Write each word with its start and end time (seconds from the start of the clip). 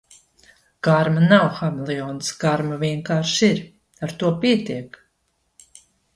Karma 0.87 1.25
nav 1.33 1.45
hameleons, 1.59 2.31
karma 2.45 2.81
vienkārši 2.85 3.51
ir. 3.53 3.63
Ar 4.09 4.17
to 4.25 4.35
pietiek! 4.47 5.01